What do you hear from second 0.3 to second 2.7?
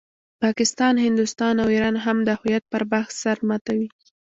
پاکستان، هندوستان او ایران هم د هویت